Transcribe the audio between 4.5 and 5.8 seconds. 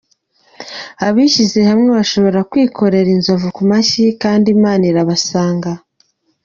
Imana irabasanga.